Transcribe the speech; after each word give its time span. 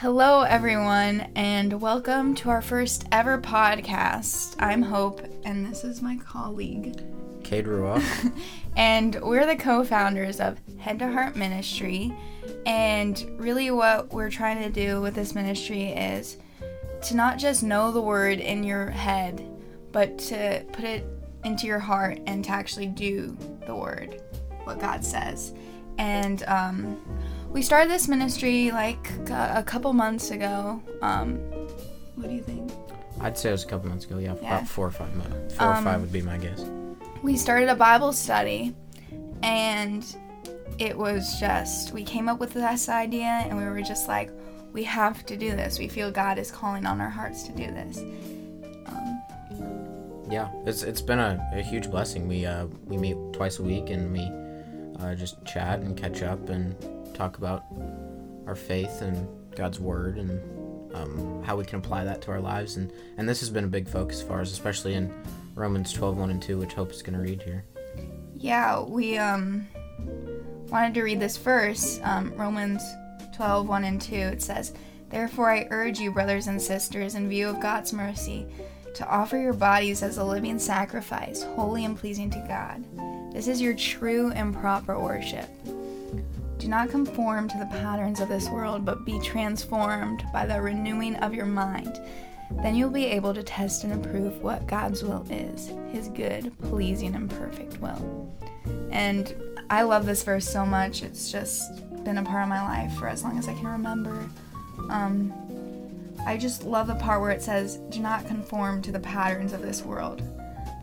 Hello, 0.00 0.42
everyone, 0.42 1.22
and 1.34 1.80
welcome 1.80 2.32
to 2.36 2.50
our 2.50 2.62
first 2.62 3.04
ever 3.10 3.36
podcast. 3.36 4.54
I'm 4.60 4.80
Hope, 4.80 5.20
and 5.44 5.66
this 5.66 5.82
is 5.82 6.00
my 6.00 6.16
colleague. 6.18 7.02
Cade 7.42 7.64
Ruoff. 7.64 8.32
and 8.76 9.20
we're 9.20 9.44
the 9.44 9.56
co 9.56 9.82
founders 9.82 10.38
of 10.38 10.60
Head 10.78 11.00
to 11.00 11.10
Heart 11.10 11.34
Ministry. 11.34 12.14
And 12.64 13.28
really, 13.38 13.72
what 13.72 14.12
we're 14.12 14.30
trying 14.30 14.62
to 14.62 14.70
do 14.70 15.00
with 15.00 15.16
this 15.16 15.34
ministry 15.34 15.88
is 15.88 16.36
to 17.02 17.16
not 17.16 17.36
just 17.36 17.64
know 17.64 17.90
the 17.90 18.00
word 18.00 18.38
in 18.38 18.62
your 18.62 18.90
head, 18.90 19.44
but 19.90 20.16
to 20.18 20.64
put 20.74 20.84
it 20.84 21.04
into 21.42 21.66
your 21.66 21.80
heart 21.80 22.20
and 22.28 22.44
to 22.44 22.52
actually 22.52 22.86
do 22.86 23.36
the 23.66 23.74
word, 23.74 24.22
what 24.62 24.78
God 24.78 25.04
says. 25.04 25.54
And 25.98 26.44
um, 26.44 27.02
we 27.50 27.62
started 27.62 27.90
this 27.90 28.08
ministry 28.08 28.70
like 28.70 29.10
a 29.30 29.62
couple 29.66 29.92
months 29.92 30.30
ago. 30.30 30.82
Um, 31.02 31.36
what 32.16 32.28
do 32.28 32.34
you 32.34 32.42
think? 32.42 32.70
I'd 33.20 33.36
say 33.36 33.48
it 33.48 33.52
was 33.52 33.64
a 33.64 33.66
couple 33.66 33.88
months 33.88 34.04
ago. 34.04 34.18
Yeah, 34.18 34.34
yeah. 34.40 34.56
about 34.56 34.68
four 34.68 34.86
or 34.86 34.90
five 34.90 35.14
months. 35.16 35.54
Four 35.54 35.68
um, 35.68 35.78
or 35.78 35.90
five 35.90 36.00
would 36.00 36.12
be 36.12 36.22
my 36.22 36.36
guess. 36.36 36.64
We 37.22 37.36
started 37.36 37.68
a 37.68 37.74
Bible 37.74 38.12
study, 38.12 38.74
and 39.42 40.04
it 40.78 40.96
was 40.96 41.40
just 41.40 41.92
we 41.92 42.04
came 42.04 42.28
up 42.28 42.38
with 42.38 42.54
this 42.54 42.88
idea, 42.88 43.26
and 43.26 43.56
we 43.56 43.64
were 43.64 43.82
just 43.82 44.08
like, 44.08 44.30
we 44.72 44.84
have 44.84 45.26
to 45.26 45.36
do 45.36 45.50
this. 45.50 45.78
We 45.78 45.88
feel 45.88 46.10
God 46.10 46.38
is 46.38 46.50
calling 46.50 46.86
on 46.86 47.00
our 47.00 47.10
hearts 47.10 47.42
to 47.44 47.52
do 47.52 47.66
this. 47.66 47.98
Um, 48.86 49.22
yeah, 50.30 50.50
it's 50.66 50.82
it's 50.82 51.02
been 51.02 51.18
a, 51.18 51.44
a 51.54 51.62
huge 51.62 51.90
blessing. 51.90 52.28
We 52.28 52.46
uh, 52.46 52.66
we 52.86 52.96
meet 52.96 53.16
twice 53.32 53.58
a 53.58 53.62
week, 53.62 53.90
and 53.90 54.12
we 54.12 54.30
uh, 55.02 55.14
just 55.14 55.44
chat 55.44 55.80
and 55.80 55.96
catch 55.96 56.22
up 56.22 56.48
and 56.50 56.76
talk 57.18 57.38
about 57.38 57.64
our 58.46 58.54
faith 58.54 59.02
and 59.02 59.28
God's 59.56 59.80
word 59.80 60.16
and 60.18 60.94
um, 60.94 61.42
how 61.42 61.56
we 61.56 61.64
can 61.64 61.80
apply 61.80 62.04
that 62.04 62.22
to 62.22 62.30
our 62.30 62.40
lives. 62.40 62.76
And, 62.76 62.92
and 63.18 63.28
this 63.28 63.40
has 63.40 63.50
been 63.50 63.64
a 63.64 63.68
big 63.68 63.88
focus 63.88 64.22
for 64.22 64.40
us, 64.40 64.52
especially 64.52 64.94
in 64.94 65.12
Romans 65.56 65.92
12, 65.92 66.16
1 66.16 66.30
and 66.30 66.40
2, 66.40 66.58
which 66.58 66.74
Hope 66.74 66.92
is 66.92 67.02
going 67.02 67.18
to 67.18 67.22
read 67.22 67.42
here. 67.42 67.64
Yeah, 68.36 68.80
we 68.80 69.18
um, 69.18 69.66
wanted 70.68 70.94
to 70.94 71.02
read 71.02 71.18
this 71.18 71.36
verse, 71.36 72.00
um, 72.04 72.32
Romans 72.36 72.82
12, 73.34 73.68
1 73.68 73.84
and 73.84 74.00
2. 74.00 74.14
It 74.14 74.42
says, 74.42 74.72
Therefore 75.10 75.50
I 75.50 75.66
urge 75.70 75.98
you, 75.98 76.12
brothers 76.12 76.46
and 76.46 76.62
sisters, 76.62 77.16
in 77.16 77.28
view 77.28 77.48
of 77.48 77.60
God's 77.60 77.92
mercy, 77.92 78.46
to 78.94 79.08
offer 79.08 79.36
your 79.36 79.54
bodies 79.54 80.04
as 80.04 80.18
a 80.18 80.24
living 80.24 80.58
sacrifice, 80.58 81.42
holy 81.42 81.84
and 81.84 81.98
pleasing 81.98 82.30
to 82.30 82.44
God. 82.46 82.84
This 83.32 83.48
is 83.48 83.60
your 83.60 83.74
true 83.74 84.30
and 84.30 84.54
proper 84.54 84.98
worship. 84.98 85.48
Do 86.58 86.68
not 86.68 86.90
conform 86.90 87.48
to 87.48 87.58
the 87.58 87.66
patterns 87.66 88.20
of 88.20 88.28
this 88.28 88.48
world, 88.48 88.84
but 88.84 89.04
be 89.04 89.20
transformed 89.20 90.24
by 90.32 90.44
the 90.44 90.60
renewing 90.60 91.14
of 91.16 91.32
your 91.32 91.46
mind. 91.46 92.00
Then 92.50 92.74
you'll 92.74 92.90
be 92.90 93.06
able 93.06 93.32
to 93.34 93.42
test 93.42 93.84
and 93.84 93.92
approve 93.92 94.42
what 94.42 94.66
God's 94.66 95.02
will 95.02 95.24
is 95.30 95.70
His 95.92 96.08
good, 96.08 96.52
pleasing, 96.62 97.14
and 97.14 97.30
perfect 97.30 97.78
will. 97.80 98.34
And 98.90 99.34
I 99.70 99.82
love 99.82 100.06
this 100.06 100.22
verse 100.22 100.48
so 100.48 100.66
much. 100.66 101.02
It's 101.02 101.30
just 101.30 101.84
been 102.04 102.18
a 102.18 102.22
part 102.22 102.42
of 102.42 102.48
my 102.48 102.62
life 102.62 102.98
for 102.98 103.06
as 103.06 103.22
long 103.22 103.38
as 103.38 103.48
I 103.48 103.54
can 103.54 103.66
remember. 103.66 104.28
Um, 104.88 105.32
I 106.26 106.36
just 106.36 106.64
love 106.64 106.88
the 106.88 106.94
part 106.94 107.20
where 107.20 107.30
it 107.30 107.42
says, 107.42 107.76
Do 107.90 108.00
not 108.00 108.26
conform 108.26 108.82
to 108.82 108.92
the 108.92 109.00
patterns 109.00 109.52
of 109.52 109.62
this 109.62 109.82
world, 109.82 110.22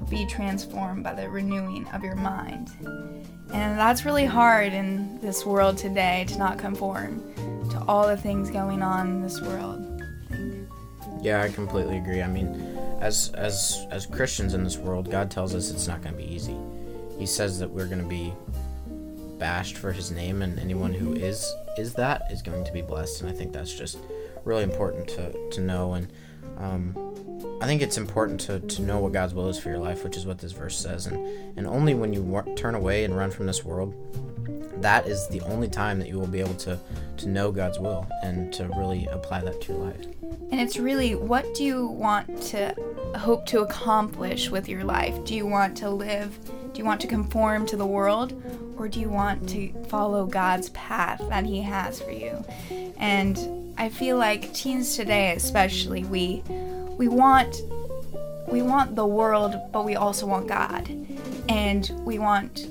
be 0.09 0.25
transformed 0.25 1.03
by 1.03 1.13
the 1.13 1.29
renewing 1.29 1.88
of 1.89 2.03
your 2.03 2.15
mind. 2.15 2.69
And 3.53 3.77
that's 3.77 4.05
really 4.05 4.25
hard 4.25 4.73
in 4.73 5.19
this 5.21 5.45
world 5.45 5.77
today 5.77 6.25
to 6.29 6.37
not 6.37 6.57
conform 6.57 7.21
to 7.69 7.83
all 7.87 8.07
the 8.07 8.17
things 8.17 8.49
going 8.49 8.81
on 8.81 9.07
in 9.07 9.21
this 9.21 9.41
world. 9.41 9.81
Yeah, 11.21 11.41
I 11.41 11.49
completely 11.49 11.97
agree. 11.97 12.21
I 12.21 12.27
mean, 12.27 12.77
as 12.99 13.31
as 13.35 13.85
as 13.91 14.05
Christians 14.05 14.53
in 14.53 14.63
this 14.63 14.77
world, 14.77 15.09
God 15.09 15.31
tells 15.31 15.55
us 15.55 15.71
it's 15.71 15.87
not 15.87 16.02
going 16.02 16.15
to 16.15 16.21
be 16.21 16.31
easy. 16.31 16.57
He 17.17 17.25
says 17.25 17.59
that 17.59 17.70
we're 17.70 17.87
going 17.87 18.02
to 18.02 18.08
be 18.08 18.33
bashed 19.39 19.77
for 19.77 19.91
his 19.91 20.11
name 20.11 20.41
and 20.41 20.59
anyone 20.59 20.93
who 20.93 21.14
is 21.14 21.53
is 21.77 21.93
that 21.93 22.23
is 22.31 22.41
going 22.41 22.64
to 22.64 22.71
be 22.71 22.81
blessed 22.81 23.21
and 23.21 23.30
I 23.30 23.33
think 23.33 23.52
that's 23.52 23.73
just 23.73 23.97
really 24.45 24.64
important 24.64 25.09
to 25.09 25.49
to 25.49 25.61
know 25.61 25.93
and 25.95 26.08
um, 26.58 26.93
I 27.65 27.67
think 27.67 27.81
it's 27.81 27.98
important 27.98 28.39
to, 28.42 28.59
to 28.59 28.83
know 28.83 28.99
what 28.99 29.11
God's 29.11 29.33
will 29.33 29.49
is 29.49 29.58
for 29.58 29.70
your 29.70 29.80
life, 29.80 30.03
which 30.03 30.17
is 30.17 30.27
what 30.27 30.37
this 30.37 30.52
verse 30.52 30.77
says. 30.77 31.08
And, 31.08 31.58
and 31.58 31.65
only 31.65 31.95
when 31.95 32.14
you 32.14 32.43
turn 32.55 32.76
away 32.76 33.05
and 33.05 33.17
run 33.17 33.31
from 33.31 33.48
this 33.48 33.65
world, 33.65 33.92
that 34.83 35.08
is 35.08 35.27
the 35.30 35.42
only 35.42 35.67
time 35.67 35.98
that 35.98 36.08
you 36.08 36.20
will 36.20 36.27
be 36.27 36.39
able 36.39 36.53
to, 36.58 36.80
to 37.17 37.27
know 37.27 37.52
God's 37.52 37.80
will 37.80 38.08
and 38.21 38.53
to 38.53 38.67
really 38.77 39.08
apply 39.08 39.42
that 39.42 39.61
to 39.61 39.73
your 39.73 39.83
life. 39.83 40.05
And 40.52 40.61
it's 40.61 40.77
really 40.77 41.15
what 41.15 41.55
do 41.55 41.64
you 41.64 41.87
want 41.87 42.39
to 42.49 42.76
hope 43.15 43.48
to 43.48 43.61
accomplish 43.61 44.52
with 44.52 44.70
your 44.70 44.83
life? 44.83 45.26
Do 45.26 45.33
you 45.33 45.47
want 45.47 45.76
to 45.77 45.89
live? 45.89 46.37
Do 46.71 46.77
you 46.77 46.86
want 46.86 47.02
to 47.02 47.08
conform 47.08 47.65
to 47.65 47.77
the 47.77 47.87
world? 47.87 48.39
Or 48.77 48.87
do 48.87 48.99
you 48.99 49.09
want 49.09 49.49
to 49.49 49.73
follow 49.86 50.27
God's 50.27 50.70
path 50.70 51.20
that 51.30 51.45
He 51.45 51.61
has 51.64 51.99
for 51.99 52.11
you? 52.11 52.45
And 52.97 53.73
I 53.76 53.89
feel 53.89 54.17
like 54.17 54.53
teens 54.53 54.95
today, 54.95 55.33
especially, 55.33 56.03
we 56.03 56.43
we 56.98 57.08
want 57.08 57.61
we 58.48 58.61
want 58.61 58.95
the 58.95 59.06
world, 59.06 59.56
but 59.72 59.86
we 59.86 59.95
also 59.95 60.26
want 60.28 60.48
God. 60.48 60.88
And 61.50 61.92
we 62.06 62.20
want 62.20 62.67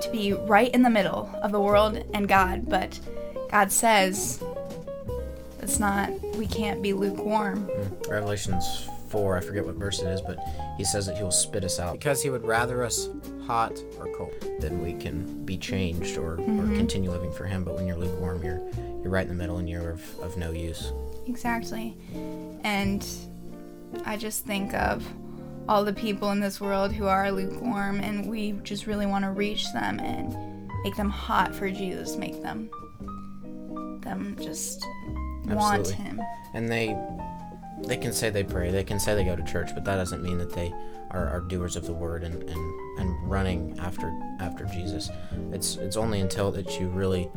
to 0.00 0.10
be 0.10 0.32
right 0.32 0.72
in 0.74 0.82
the 0.82 0.90
middle 0.90 1.30
of 1.42 1.52
the 1.52 1.60
world 1.60 2.04
and 2.12 2.28
God, 2.28 2.68
but 2.68 2.98
God 3.50 3.72
says 3.72 4.42
it's 5.60 5.78
not 5.78 6.10
we 6.36 6.46
can't 6.46 6.82
be 6.82 6.92
lukewarm. 6.92 7.68
Mm. 7.68 8.10
Revelations 8.10 8.88
4, 9.08 9.38
I 9.38 9.40
forget 9.40 9.64
what 9.64 9.76
verse 9.76 10.00
it 10.00 10.08
is, 10.08 10.20
but 10.20 10.38
he 10.76 10.84
says 10.84 11.06
that 11.06 11.16
he 11.16 11.22
will 11.22 11.30
spit 11.30 11.64
us 11.64 11.78
out 11.78 11.92
because 11.92 12.22
he 12.22 12.30
would 12.30 12.44
rather 12.44 12.82
us 12.82 13.08
hot 13.46 13.72
or 13.98 14.12
cold 14.14 14.34
than 14.60 14.82
we 14.82 14.94
can 14.94 15.44
be 15.44 15.56
changed 15.56 16.16
or, 16.18 16.36
mm-hmm. 16.36 16.60
or 16.60 16.76
continue 16.76 17.10
living 17.10 17.32
for 17.32 17.44
him. 17.44 17.64
But 17.64 17.76
when 17.76 17.86
you're 17.86 17.96
lukewarm, 17.96 18.42
you're 18.42 18.60
you're 19.02 19.12
right 19.12 19.22
in 19.22 19.28
the 19.28 19.34
middle 19.34 19.58
and 19.58 19.68
you're 19.68 19.90
of, 19.90 20.18
of 20.20 20.36
no 20.36 20.50
use. 20.50 20.92
Exactly. 21.26 21.96
And 22.64 23.06
I 24.04 24.16
just 24.16 24.44
think 24.44 24.74
of 24.74 25.06
all 25.68 25.84
the 25.84 25.92
people 25.92 26.30
in 26.30 26.40
this 26.40 26.60
world 26.60 26.92
who 26.92 27.06
are 27.06 27.30
lukewarm, 27.30 28.00
and 28.00 28.28
we 28.28 28.52
just 28.62 28.86
really 28.86 29.06
want 29.06 29.24
to 29.24 29.30
reach 29.30 29.72
them 29.72 29.98
and 30.00 30.68
make 30.84 30.96
them 30.96 31.08
hot 31.08 31.54
for 31.54 31.70
Jesus, 31.70 32.16
make 32.16 32.42
them 32.42 32.70
them 34.02 34.36
just 34.40 34.86
Absolutely. 35.48 35.56
want 35.56 35.88
Him. 35.88 36.20
And 36.52 36.70
they 36.70 36.96
they 37.86 37.96
can 37.96 38.12
say 38.12 38.30
they 38.30 38.44
pray, 38.44 38.70
they 38.70 38.84
can 38.84 39.00
say 39.00 39.14
they 39.14 39.24
go 39.24 39.36
to 39.36 39.42
church, 39.44 39.70
but 39.74 39.84
that 39.84 39.96
doesn't 39.96 40.22
mean 40.22 40.38
that 40.38 40.52
they 40.52 40.72
are, 41.10 41.28
are 41.28 41.40
doers 41.40 41.76
of 41.76 41.86
the 41.86 41.92
word 41.92 42.24
and, 42.24 42.42
and, 42.42 43.00
and 43.00 43.30
running 43.30 43.78
after 43.78 44.12
after 44.40 44.64
Jesus. 44.66 45.10
It's 45.52 45.76
it's 45.76 45.96
only 45.96 46.20
until 46.20 46.50
that 46.52 46.78
you 46.78 46.88
really 46.88 47.30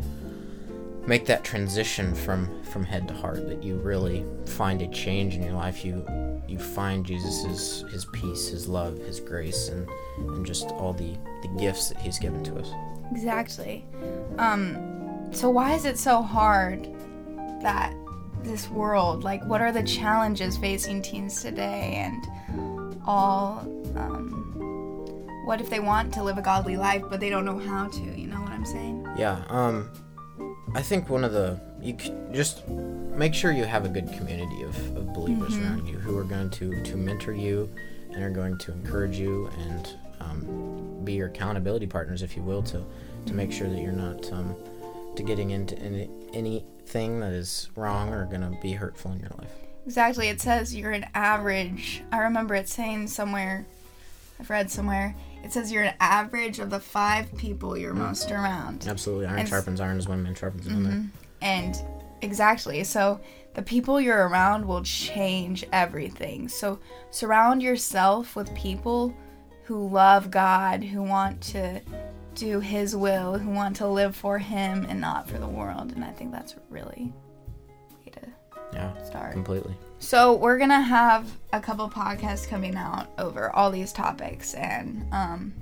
make 1.08 1.26
that 1.26 1.44
transition 1.44 2.14
from 2.14 2.62
from 2.64 2.84
head 2.84 3.08
to 3.08 3.14
heart 3.14 3.48
that 3.48 3.64
you 3.64 3.78
really 3.78 4.26
find 4.46 4.82
a 4.82 4.88
change 4.90 5.36
in 5.36 5.42
your 5.42 5.54
life. 5.54 5.84
You 5.84 6.06
you 6.48 6.60
find 6.60 7.06
jesus' 7.06 7.84
his 7.92 8.06
peace 8.14 8.48
his 8.48 8.68
love 8.68 8.98
his 9.00 9.20
grace 9.20 9.70
and 9.70 9.88
and 10.18 10.46
just 10.46 10.68
all 10.68 10.94
the 10.94 11.18
the 11.42 11.50
gifts 11.58 11.90
that 11.90 11.98
he's 11.98 12.20
given 12.20 12.44
to 12.44 12.56
us. 12.58 12.72
Exactly. 13.12 13.86
Um 14.38 14.78
so 15.32 15.50
why 15.50 15.74
is 15.74 15.86
it 15.86 15.98
so 15.98 16.22
hard 16.22 16.88
that 17.62 17.94
this 18.44 18.70
world 18.70 19.24
like 19.24 19.44
what 19.46 19.62
are 19.62 19.72
the 19.72 19.84
challenges 19.84 20.58
facing 20.58 21.02
teens 21.02 21.42
today 21.42 21.96
and 21.96 23.02
all 23.06 23.60
um 23.96 24.44
what 25.46 25.60
if 25.60 25.70
they 25.70 25.80
want 25.80 26.14
to 26.14 26.24
live 26.24 26.38
a 26.38 26.42
godly 26.42 26.78
life 26.78 27.04
but 27.10 27.20
they 27.20 27.30
don't 27.30 27.46
know 27.46 27.58
how 27.58 27.88
to 27.88 28.04
you 28.18 28.28
know 28.28 28.40
what 28.42 28.52
i'm 28.52 28.66
saying? 28.66 29.06
Yeah 29.18 29.44
um 29.50 29.90
I 30.76 30.82
think 30.82 31.10
one 31.10 31.24
of 31.24 31.32
the 31.32 31.60
you 31.82 31.94
just 32.32 32.68
make 32.68 33.34
sure 33.34 33.52
you 33.52 33.64
have 33.64 33.86
a 33.86 33.90
good 33.90 34.12
community 34.14 34.64
of, 34.64 34.76
of 34.98 35.14
believers 35.14 35.54
mm-hmm. 35.54 35.66
around 35.66 35.88
you 35.88 35.98
who 35.98 36.18
are 36.18 36.24
going 36.24 36.50
to 36.52 36.84
to 36.84 36.98
mentor 36.98 37.34
you 37.34 37.70
and 38.12 38.24
are 38.24 38.30
going 38.30 38.58
to 38.60 38.72
encourage 38.72 39.18
you 39.18 39.50
and 39.60 39.90
um, 40.20 41.02
be 41.04 41.14
your 41.14 41.28
accountability 41.28 41.88
partners, 41.88 42.22
if 42.22 42.36
you 42.36 42.44
will, 42.44 42.64
to 42.64 42.84
to 43.26 43.34
make 43.34 43.52
sure 43.52 43.68
that 43.70 43.82
you're 43.82 43.92
not 43.92 44.32
um, 44.32 44.56
to 45.16 45.24
getting 45.24 45.52
into 45.52 45.78
any, 45.80 46.10
anything 46.34 47.20
that 47.20 47.34
is 47.34 47.70
wrong 47.76 48.14
or 48.14 48.26
going 48.26 48.42
to 48.42 48.58
be 48.62 48.74
hurtful 48.74 49.12
in 49.12 49.20
your 49.20 49.32
life. 49.38 49.52
Exactly. 49.86 50.30
It 50.30 50.42
says 50.42 50.76
you're 50.76 50.92
an 50.92 51.08
average. 51.14 52.04
I 52.12 52.20
remember 52.20 52.56
it 52.56 52.68
saying 52.70 53.08
somewhere. 53.08 53.66
I've 54.40 54.50
read 54.50 54.70
somewhere 54.70 55.16
it 55.44 55.54
says 55.54 55.72
you're 55.72 55.84
an 55.84 55.96
average 56.00 56.60
of 56.60 56.70
the 56.70 56.80
five 56.80 57.36
people 57.38 57.78
you're 57.78 57.94
mm. 57.94 57.98
most 57.98 58.32
around. 58.32 58.86
Absolutely. 58.88 59.28
Iron 59.28 59.40
and 59.40 59.50
sharpens 59.50 59.82
iron 59.82 59.98
as 59.98 60.08
one 60.08 60.24
man 60.24 60.36
sharpens 60.36 60.68
another. 60.68 60.96
Mm-hmm. 60.96 61.08
And 61.42 61.82
exactly. 62.22 62.84
So 62.84 63.20
the 63.54 63.62
people 63.62 64.00
you're 64.00 64.28
around 64.28 64.66
will 64.66 64.84
change 64.84 65.66
everything. 65.72 66.48
So 66.48 66.80
surround 67.12 67.62
yourself 67.62 68.36
with 68.36 68.54
people 68.56 69.16
who 69.64 69.90
love 69.90 70.32
God, 70.32 70.84
who 70.84 71.04
want 71.04 71.42
to 71.42 71.82
do 72.36 72.60
His 72.60 72.96
will, 72.96 73.38
who 73.38 73.50
want 73.50 73.76
to 73.78 73.88
live 73.88 74.16
for 74.16 74.38
Him 74.38 74.86
and 74.88 75.02
not 75.02 75.28
for 75.28 75.38
the 75.40 75.48
world. 75.48 75.92
And 75.94 76.04
I 76.04 76.12
think 76.12 76.32
that's 76.32 76.56
really 76.70 77.14
way 78.78 79.12
to 79.12 79.30
completely. 79.32 79.74
So 80.00 80.34
we're 80.36 80.58
gonna 80.58 80.82
have 80.82 81.30
a 81.54 81.60
couple 81.60 81.90
podcasts 81.90 82.48
coming 82.48 82.76
out 82.76 83.08
over 83.18 83.50
all 83.56 83.72
these 83.72 83.92
topics, 83.92 84.54
and 84.54 85.06
um, 85.12 85.54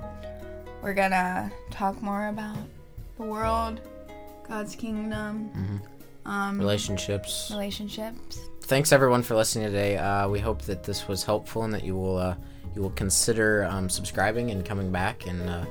we're 0.82 0.94
gonna 0.94 1.52
talk 1.72 2.02
more 2.02 2.28
about 2.28 2.58
the 3.18 3.24
world, 3.24 3.80
God's 4.48 4.76
kingdom, 4.76 5.82
um, 6.26 6.60
Relationships. 6.60 7.48
relationships. 7.52 8.40
Thanks 8.62 8.92
everyone 8.92 9.22
for 9.24 9.36
listening 9.36 9.68
today. 9.68 9.98
Uh, 9.98 10.28
we 10.28 10.40
hope 10.40 10.64
that 10.64 10.84
this 10.84 11.08
was 11.08 11.24
helpful 11.24 11.64
and 11.64 11.74
that 11.74 11.84
you 11.84 11.96
will 11.96 12.18
uh, 12.18 12.36
you 12.76 12.82
will 12.82 12.90
consider 12.92 13.64
um, 13.66 13.90
subscribing 13.90 14.52
and 14.52 14.66
coming 14.66 14.92
back. 14.92 15.28
And 15.28 15.50
uh, 15.50 15.66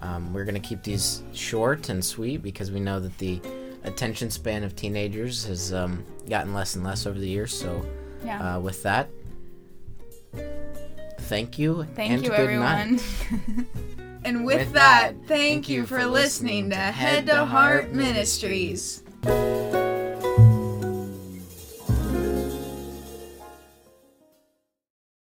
um, 0.00 0.34
we're 0.34 0.44
gonna 0.44 0.60
keep 0.60 0.82
these 0.82 1.22
short 1.32 1.88
and 1.88 2.04
sweet 2.04 2.42
because 2.42 2.70
we 2.72 2.80
know 2.80 2.98
that 3.00 3.16
the 3.18 3.40
attention 3.84 4.30
span 4.30 4.64
of 4.64 4.76
teenagers 4.76 5.44
has 5.46 5.72
um, 5.72 6.04
gotten 6.28 6.54
less 6.54 6.74
and 6.76 6.84
less 6.84 7.06
over 7.06 7.18
the 7.18 7.28
years. 7.28 7.52
So 7.52 7.84
Yeah. 8.24 8.56
uh, 8.56 8.60
with 8.60 8.82
that, 8.84 9.08
thank 11.20 11.58
you. 11.58 11.86
Thank 11.94 12.12
and 12.12 12.22
you, 12.22 12.30
good 12.30 12.40
everyone. 12.40 12.96
night. 12.96 13.66
and 14.24 14.44
with, 14.44 14.72
that, 14.72 15.14
thank 15.26 15.68
you 15.68 15.86
for 15.86 16.04
listening 16.06 16.70
to 16.70 16.76
Head 16.76 17.26
to 17.26 17.44
Heart 17.44 17.92
Ministries. 17.92 19.02
Ministries. 19.24 19.61